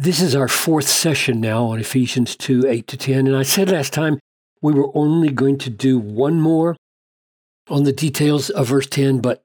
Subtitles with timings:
[0.00, 3.26] This is our fourth session now on Ephesians 2 8 to 10.
[3.26, 4.20] And I said last time
[4.62, 6.76] we were only going to do one more
[7.68, 9.42] on the details of verse 10, but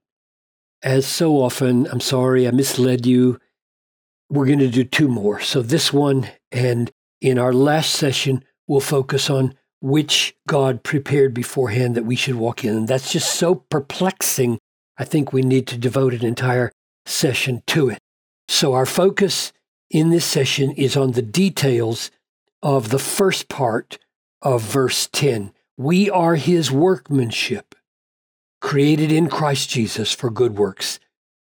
[0.83, 3.39] as so often, I'm sorry, I misled you.
[4.29, 5.39] We're going to do two more.
[5.39, 11.95] So this one, and in our last session, we'll focus on which God prepared beforehand
[11.95, 12.77] that we should walk in.
[12.77, 14.59] And that's just so perplexing.
[14.99, 16.71] I think we need to devote an entire
[17.07, 17.97] session to it.
[18.47, 19.51] So our focus
[19.93, 22.11] in this session is on the details
[22.61, 23.99] of the first part
[24.41, 25.53] of verse 10.
[25.77, 27.75] We are his workmanship
[28.59, 30.99] created in Christ Jesus for good works.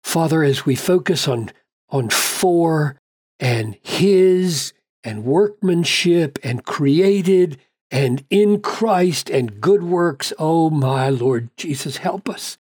[0.04, 1.50] Father, as we focus on,
[1.88, 3.00] on for
[3.40, 7.58] and his and workmanship and created
[7.90, 12.58] and in Christ and good works, oh my Lord Jesus, help us.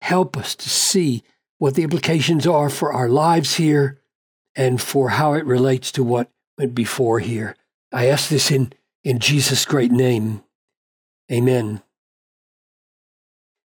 [0.00, 1.22] Help us to see
[1.58, 3.99] what the implications are for our lives here
[4.60, 7.56] and for how it relates to what went before here.
[7.90, 10.44] I ask this in, in Jesus' great name.
[11.32, 11.80] Amen.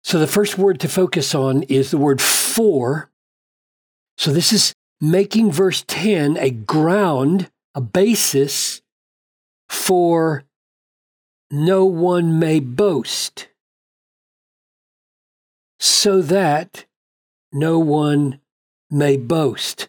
[0.04, 3.10] So the first word to focus on is the word for.
[4.16, 8.80] So this is making verse 10 a ground, a basis
[9.68, 10.44] for
[11.50, 13.48] no one may boast,
[15.80, 16.84] so that
[17.52, 18.38] no one
[18.92, 19.88] may boast.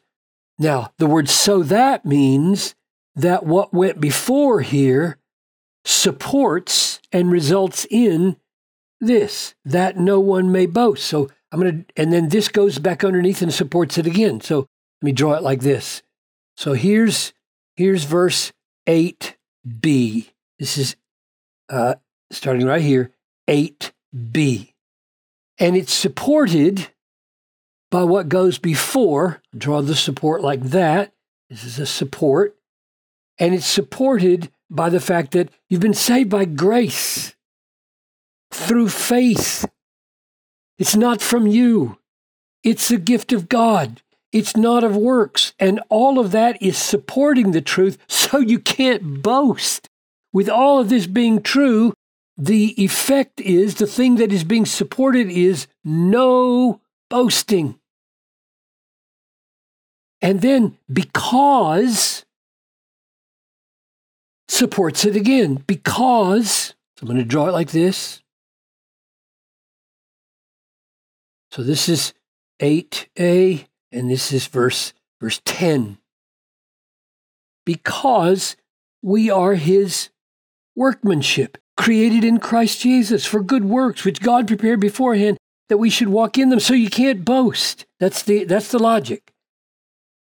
[0.57, 2.75] Now, the word so that means
[3.15, 5.17] that what went before here
[5.83, 8.37] supports and results in
[8.99, 11.05] this, that no one may boast.
[11.05, 14.41] So I'm going to, and then this goes back underneath and supports it again.
[14.41, 16.01] So let me draw it like this.
[16.57, 17.33] So here's,
[17.75, 18.51] here's verse
[18.87, 20.29] 8b.
[20.59, 20.95] This is
[21.69, 21.95] uh,
[22.31, 23.11] starting right here,
[23.47, 24.73] 8b.
[25.57, 26.89] And it's supported
[27.91, 29.41] by what goes before.
[29.57, 31.13] Draw the support like that.
[31.49, 32.55] This is a support.
[33.37, 37.35] And it's supported by the fact that you've been saved by grace
[38.51, 39.65] through faith.
[40.77, 41.97] It's not from you,
[42.63, 44.01] it's a gift of God.
[44.31, 45.53] It's not of works.
[45.59, 49.87] And all of that is supporting the truth, so you can't boast.
[50.33, 51.93] With all of this being true,
[52.37, 57.79] the effect is the thing that is being supported is no boasting.
[60.21, 62.25] And then because
[64.47, 68.21] supports it again, because, so I'm going to draw it like this.
[71.51, 72.13] So this is
[72.59, 75.97] 8a, and this is verse, verse 10.
[77.65, 78.55] Because
[79.01, 80.09] we are his
[80.75, 85.37] workmanship, created in Christ Jesus for good works, which God prepared beforehand
[85.69, 86.59] that we should walk in them.
[86.59, 87.85] So you can't boast.
[87.99, 89.33] That's the, that's the logic.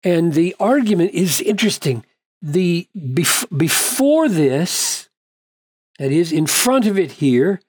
[0.04, 2.06] And the argument is interesting.
[2.42, 5.10] The bef- before this,
[5.98, 7.62] that is in front of it here,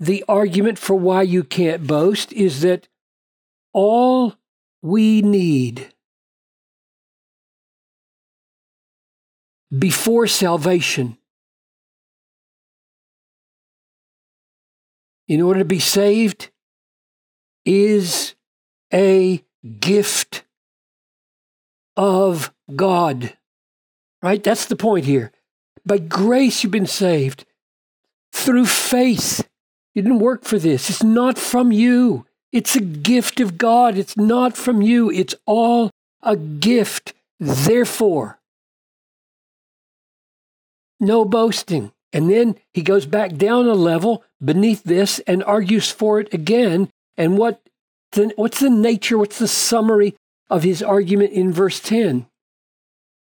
[0.00, 2.88] the argument for why you can't boast is that
[3.72, 4.34] all
[4.80, 5.92] we need
[9.76, 11.18] before salvation
[15.26, 16.50] in order to be saved
[17.68, 18.34] is
[18.94, 19.44] a
[19.78, 20.42] gift
[21.98, 23.36] of God.
[24.22, 24.42] Right?
[24.42, 25.32] That's the point here.
[25.84, 27.44] By grace, you've been saved
[28.32, 29.46] through faith.
[29.94, 30.88] You didn't work for this.
[30.88, 32.24] It's not from you.
[32.52, 33.98] It's a gift of God.
[33.98, 35.10] It's not from you.
[35.10, 35.90] It's all
[36.22, 37.12] a gift.
[37.38, 38.38] Therefore,
[40.98, 41.92] no boasting.
[42.14, 46.90] And then he goes back down a level beneath this and argues for it again.
[47.18, 47.60] And what
[48.12, 50.14] the, what's the nature, what's the summary
[50.48, 52.26] of his argument in verse 10?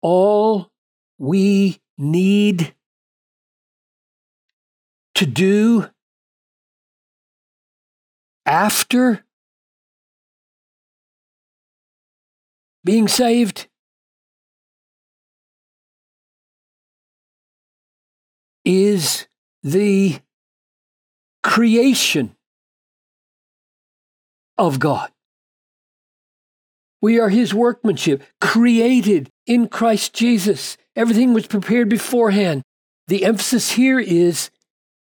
[0.04, 0.70] All
[1.18, 2.76] we need
[5.16, 5.88] to do
[8.46, 9.26] after
[12.84, 13.68] being saved
[18.64, 19.28] is
[19.64, 20.20] the
[21.44, 22.36] creation
[24.68, 25.12] of God.
[27.02, 30.78] We are his workmanship, created in Christ Jesus.
[30.96, 32.62] Everything was prepared beforehand.
[33.08, 34.52] The emphasis here is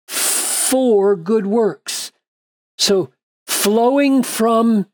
[0.06, 2.12] for good works.
[2.76, 3.10] So
[3.46, 4.86] flowing from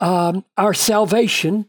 [0.00, 1.66] um, our salvation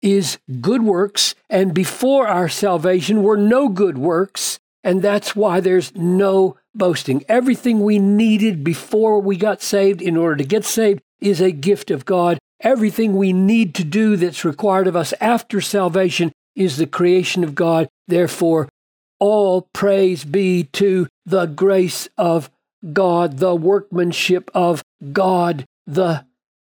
[0.00, 5.94] is good works, and before our salvation were no good works, and that's why there's
[5.94, 7.22] no boasting.
[7.28, 11.90] Everything we needed before we got saved in order to get saved is a gift
[11.90, 12.38] of God.
[12.60, 17.54] Everything we need to do that's required of us after salvation is the creation of
[17.54, 17.88] God.
[18.06, 18.68] Therefore,
[19.18, 22.50] all praise be to the grace of
[22.92, 24.82] God, the workmanship of
[25.12, 26.24] God, the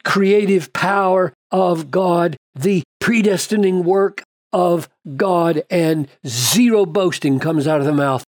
[0.05, 4.23] creative power of God, the predestining work
[4.53, 8.25] of God, and zero boasting comes out of the mouth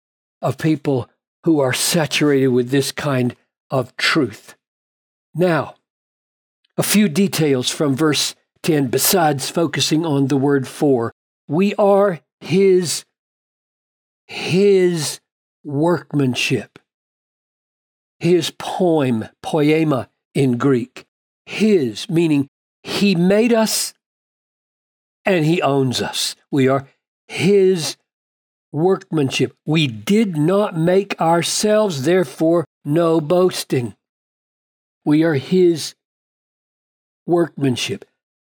[0.43, 1.09] of people
[1.45, 3.37] who are saturated with this kind
[3.71, 4.55] of truth.
[5.35, 5.76] Now,
[6.77, 11.13] a few details from verse 10 besides focusing on the word for.
[11.49, 13.05] We are his
[14.27, 15.21] his
[15.65, 16.79] workmanship.
[18.19, 21.05] His poem, poiema in Greek.
[21.45, 22.49] His, meaning
[22.83, 23.95] he made us
[25.25, 26.35] and he owns us.
[26.51, 26.89] We are
[27.29, 27.97] his
[28.73, 29.55] workmanship.
[29.65, 33.95] We did not make ourselves, therefore, no boasting.
[35.05, 35.95] We are his
[37.27, 38.05] workmanship.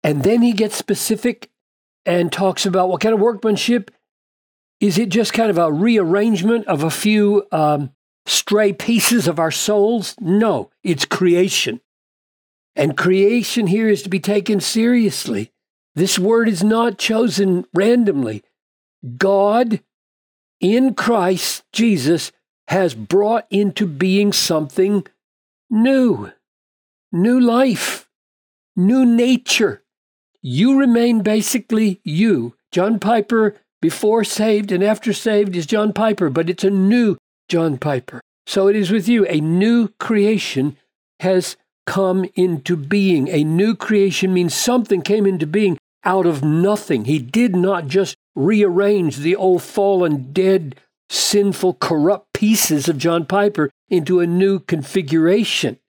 [0.03, 1.49] And then he gets specific
[2.05, 3.91] and talks about what kind of workmanship.
[4.79, 7.91] Is it just kind of a rearrangement of a few um,
[8.25, 10.15] stray pieces of our souls?
[10.19, 11.81] No, it's creation.
[12.75, 15.51] And creation here is to be taken seriously.
[15.95, 18.43] This word is not chosen randomly.
[19.17, 19.81] God
[20.61, 22.31] in Christ Jesus
[22.67, 25.05] has brought into being something
[25.69, 26.31] new,
[27.11, 28.08] new life,
[28.79, 29.83] new nature.
[30.41, 32.55] You remain basically you.
[32.71, 37.17] John Piper, before saved and after saved, is John Piper, but it's a new
[37.49, 38.21] John Piper.
[38.47, 39.25] So it is with you.
[39.27, 40.77] A new creation
[41.19, 43.27] has come into being.
[43.27, 47.05] A new creation means something came into being out of nothing.
[47.05, 50.75] He did not just rearrange the old fallen, dead,
[51.09, 55.79] sinful, corrupt pieces of John Piper into a new configuration.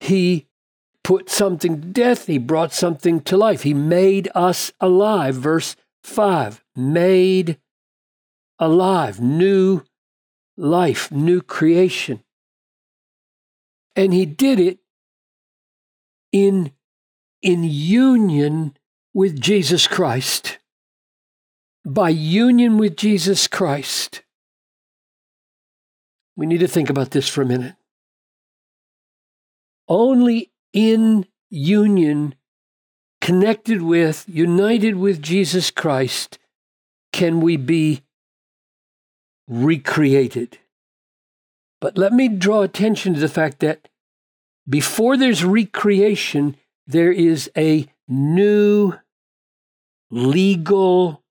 [0.00, 0.48] He
[1.04, 3.62] put something to death, he brought something to life.
[3.62, 5.34] He made us alive.
[5.34, 7.58] Verse 5 made
[8.58, 9.82] alive, new
[10.56, 12.22] life, new creation.
[13.94, 14.78] And he did it
[16.30, 16.72] in,
[17.42, 18.76] in union
[19.12, 20.58] with Jesus Christ.
[21.84, 24.22] By union with Jesus Christ.
[26.36, 27.74] We need to think about this for a minute.
[29.88, 32.34] Only in union,
[33.20, 36.38] connected with, united with Jesus Christ,
[37.12, 38.02] can we be
[39.46, 40.58] recreated.
[41.80, 43.88] But let me draw attention to the fact that
[44.68, 48.94] before there's recreation, there is a new
[50.10, 51.22] legal,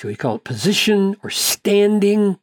[0.00, 2.38] should we call it position or standing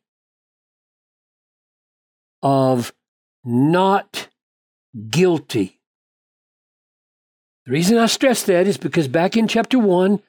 [2.41, 2.93] of
[3.43, 4.27] not
[5.09, 5.79] guilty.
[7.65, 10.21] The reason I stress that is because back in chapter 1,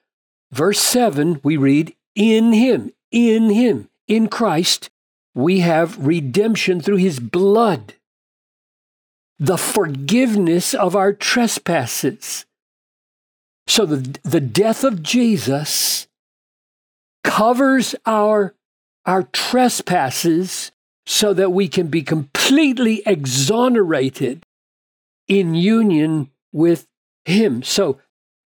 [0.53, 4.91] verse 7, we read, In him, in him, in Christ,
[5.35, 7.95] we have redemption through his blood,
[9.39, 12.47] the forgiveness of our trespasses.
[13.67, 16.07] So the, the death of Jesus
[17.25, 18.55] covers our,
[19.07, 20.71] our trespasses
[21.07, 24.47] so that we can be completely exonerated
[25.29, 26.87] in union with
[27.25, 27.63] him.
[27.63, 28.01] So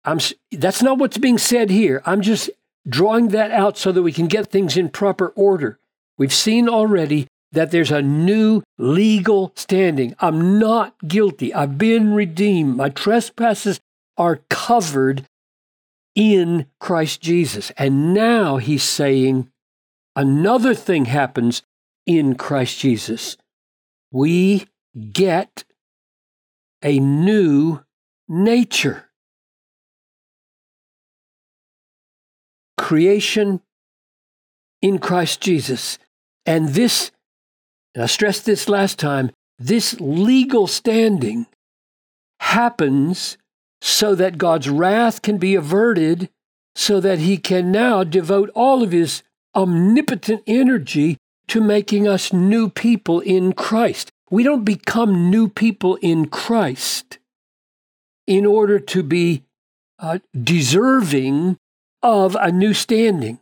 [0.04, 0.20] I'm
[0.52, 2.02] that's not what's being said here.
[2.06, 2.50] I'm just
[2.88, 5.80] drawing that out so that we can get things in proper order.
[6.18, 10.16] We've seen already that there's a new legal standing.
[10.20, 11.54] I'm not guilty.
[11.54, 12.78] I've been redeemed.
[12.78, 13.80] My trespasses
[14.18, 15.26] are covered
[16.16, 17.72] in Christ Jesus.
[17.78, 19.50] And now he's saying
[20.16, 21.62] another thing happens
[22.06, 23.38] in Christ Jesus.
[24.12, 24.68] We
[25.12, 25.64] get
[26.86, 27.82] a new
[28.30, 29.10] nature.
[32.78, 33.60] Creation
[34.84, 35.98] in Christ Jesus.
[36.46, 37.12] And this,
[37.96, 41.48] and I stressed this last time, this legal standing
[42.40, 43.38] happens
[43.82, 46.30] so that God's wrath can be averted,
[46.76, 49.24] so that he can now devote all of his
[49.56, 54.12] omnipotent energy to making us new people in Christ.
[54.30, 57.20] We don't become new people in Christ
[58.26, 59.44] in order to be
[60.00, 61.58] uh, deserving
[62.02, 63.40] of a new standing.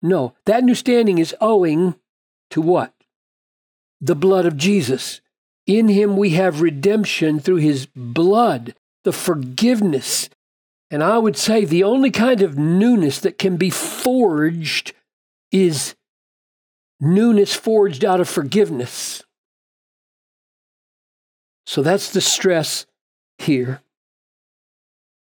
[0.00, 1.94] No, that new standing is owing
[2.50, 2.92] to what?
[4.00, 5.20] The blood of Jesus.
[5.66, 8.74] In him we have redemption through his blood,
[9.04, 10.28] the forgiveness.
[10.90, 14.92] And I would say the only kind of newness that can be forged
[15.50, 15.94] is
[17.00, 19.22] newness forged out of forgiveness.
[21.66, 22.86] So that's the stress
[23.38, 23.80] here.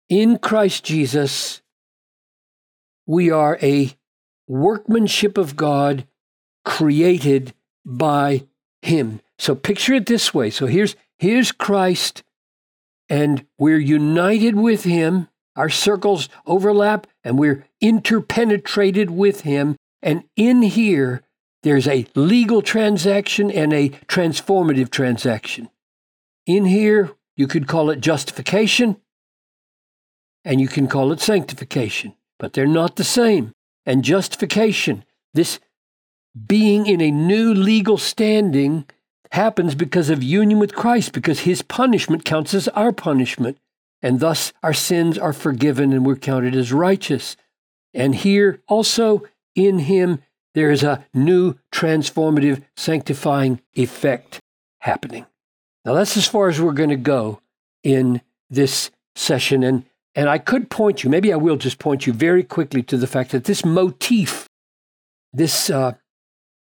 [0.10, 1.62] In Christ Jesus,
[3.06, 3.96] we are a
[4.48, 6.06] workmanship of God
[6.66, 7.54] created
[7.86, 8.46] by
[8.82, 9.22] him.
[9.38, 10.50] So picture it this way.
[10.50, 12.24] So here's here's Christ
[13.10, 15.28] and we're united with him.
[15.56, 21.24] Our circles overlap and we're interpenetrated with him and in here
[21.64, 25.70] there's a legal transaction and a transformative transaction.
[26.46, 28.98] In here you could call it justification
[30.44, 33.54] and you can call it sanctification, but they're not the same.
[33.86, 35.60] And justification, this
[36.48, 38.86] being in a new legal standing,
[39.32, 43.58] happens because of union with Christ, because his punishment counts as our punishment,
[44.02, 47.38] and thus our sins are forgiven and we're counted as righteous.
[47.94, 49.24] And here also
[49.56, 50.22] in him,
[50.54, 54.40] there is a new transformative, sanctifying effect
[54.80, 55.26] happening.
[55.86, 57.42] Now, that's as far as we're going to go
[57.84, 59.64] in this session.
[59.64, 59.86] And,
[60.16, 63.08] and I could point you, maybe I will just point you very quickly to the
[63.08, 64.48] fact that this motif,
[65.34, 65.94] this uh,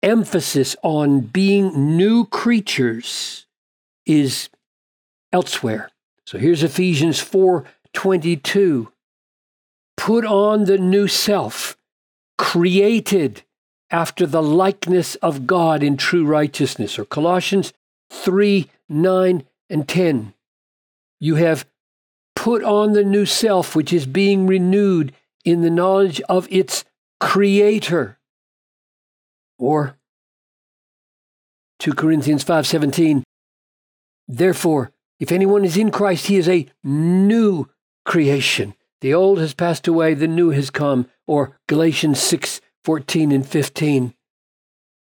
[0.02, 3.46] emphasis on being new creatures,
[4.04, 4.48] is
[5.32, 5.90] elsewhere.
[6.24, 8.88] So here's Ephesians 4:22.
[9.96, 11.76] Put on the new self,
[12.36, 13.42] created
[13.90, 16.98] after the likeness of God in true righteousness.
[16.98, 17.72] Or Colossians
[18.10, 20.34] 3 9 and 10.
[21.20, 21.66] You have
[22.34, 25.12] put on the new self, which is being renewed
[25.44, 26.84] in the knowledge of its
[27.20, 28.18] creator.
[29.58, 29.98] Or
[31.80, 33.22] 2 Corinthians 5:17
[34.26, 37.68] Therefore if anyone is in Christ he is a new
[38.04, 44.14] creation the old has passed away the new has come or Galatians 6:14 and 15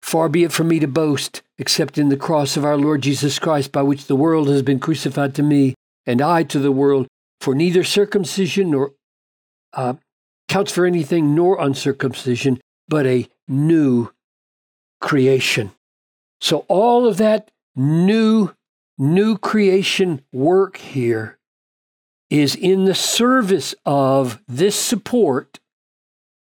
[0.03, 3.39] Far be it from me to boast except in the cross of our Lord Jesus
[3.39, 7.07] Christ by which the world has been crucified to me and I to the world
[7.41, 8.93] for neither circumcision nor
[9.73, 9.95] uh,
[10.49, 14.11] counts for anything nor uncircumcision but a new
[15.01, 15.71] creation
[16.43, 18.51] so all of that new,
[18.99, 21.39] new creation work here
[22.31, 25.61] is in the service of this support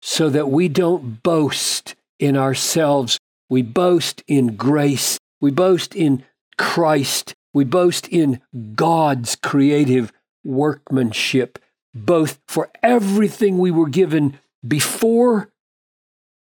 [0.01, 3.21] so that we don't boast in ourselves.
[3.53, 5.19] We boast in grace.
[5.39, 6.25] We boast in
[6.57, 7.35] Christ.
[7.53, 8.41] We boast in
[8.75, 10.11] God's creative
[10.43, 11.59] workmanship,
[11.95, 15.51] both for everything we were given before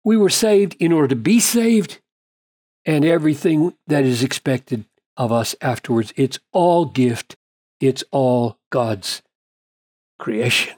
[0.04, 2.00] we were saved in order to be saved
[2.84, 4.86] and everything that is expected
[5.16, 6.12] of us afterwards.
[6.16, 7.36] It's all gift,
[7.80, 9.22] it's all God's
[10.18, 10.74] creation.